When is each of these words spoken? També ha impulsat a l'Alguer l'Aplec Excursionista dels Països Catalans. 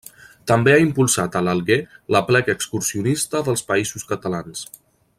També 0.51 0.71
ha 0.75 0.79
impulsat 0.83 1.37
a 1.39 1.41
l'Alguer 1.49 1.77
l'Aplec 2.15 2.51
Excursionista 2.57 3.43
dels 3.51 3.65
Països 3.71 4.09
Catalans. 4.15 4.69